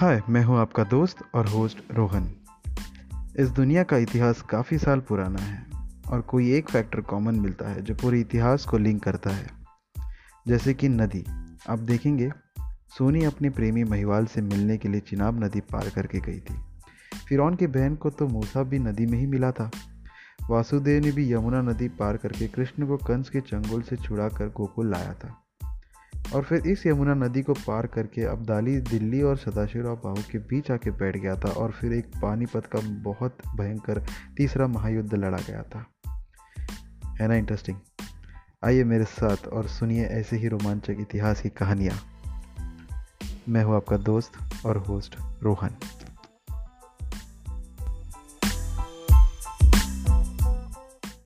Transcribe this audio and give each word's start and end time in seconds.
हाय, 0.00 0.22
मैं 0.28 0.44
हूँ 0.44 0.58
आपका 0.58 0.84
दोस्त 0.84 1.16
और 1.34 1.46
होस्ट 1.46 1.78
रोहन। 1.92 2.34
इस 3.38 3.48
दुनिया 3.48 3.82
का 3.82 3.96
इतिहास 3.96 4.42
काफ़ी 4.42 4.78
साल 4.78 5.00
पुराना 5.00 5.42
है 5.42 5.66
और 6.10 6.20
कोई 6.20 6.52
एक 6.52 6.70
फैक्टर 6.70 7.00
कॉमन 7.00 7.34
मिलता 7.34 7.68
है 7.68 7.82
जो 7.82 7.94
पूरे 7.94 8.20
इतिहास 8.20 8.64
को 8.64 8.78
लिंक 8.78 9.02
करता 9.02 9.30
है। 9.30 9.46
जैसे 10.48 10.74
कि 10.74 10.88
नदी। 10.88 11.24
आप 11.68 11.78
देखेंगे, 11.78 12.32
सोनी 12.98 13.24
अपने 13.24 13.50
प्रेमी 13.50 13.84
महिवाल 13.84 14.26
से 14.26 14.42
मिलने 14.42 14.76
के 14.76 14.88
लिए 14.88 15.00
चिनाब 15.00 15.44
नदी 15.44 15.60
पार 15.60 15.88
करके 15.88 16.20
गई 16.20 16.40
थी। 16.40 16.54
फिर 17.28 17.56
की 17.56 17.66
बहन 17.66 17.96
को 17.96 18.10
तो 18.10 18.28
मूसा 18.28 18.62
भी 18.62 18.78
नदी 18.78 19.06
में 19.06 19.18
ही 19.18 19.26
मिला 19.26 19.52
था। 19.52 19.70
वासुदेव 20.50 21.04
ने 21.04 21.12
भी 21.12 21.32
यमुना 21.32 21.62
नदी 21.62 21.88
पार 21.88 22.16
करके 22.16 22.48
कृष्ण 22.48 22.86
को 22.86 22.96
कंस 22.96 23.30
के 23.30 23.40
चंगुल 23.40 23.82
से 23.82 23.96
छुड़ा 23.96 24.28
कर 24.28 24.46
गोकुल 24.48 24.90
लाया 24.90 25.14
था। 25.14 25.49
और 26.34 26.42
फिर 26.42 26.66
इस 26.66 26.86
यमुना 26.86 27.14
नदी 27.14 27.42
को 27.42 27.54
पार 27.54 27.86
करके 27.86 28.22
अब्दाली, 28.22 28.80
दिल्ली 28.80 29.22
और 29.22 29.36
सदाशिवराव 29.36 29.96
बाहू 29.96 30.16
के 30.32 30.38
बीच 30.38 30.70
आके 30.70 30.90
बैठ 30.90 31.16
गया 31.16 31.36
था 31.36 31.48
और 31.50 31.70
फिर 31.70 31.92
एक 31.92 32.06
पानीपत 32.06 32.66
का 32.66 32.78
बहुत 32.80 33.38
भयंकर 33.56 34.02
तीसरा 34.36 34.66
महायुद्ध 34.66 35.14
लड़ा 35.14 35.38
गया 35.38 35.62
था। 35.62 35.86
है 37.20 37.28
ना 37.28 37.34
इंटरेस्टिंग 37.34 37.76
आइए 38.64 38.84
मेरे 38.84 39.04
साथ 39.04 39.36
और 39.36 39.68
सुनिए 39.68 40.04
ऐसे 40.04 40.36
ही 40.36 40.48
रोमांचक 40.48 40.96
इतिहास 41.00 41.40
की 41.40 41.48
कहानियाँ। 41.48 41.98
मैं 43.48 43.64
हूँ 43.64 43.76
आपका 43.76 43.96
दोस्त 43.96 44.32
और 44.66 44.76
होस्ट 44.76 45.16
रोहन। 45.42 45.70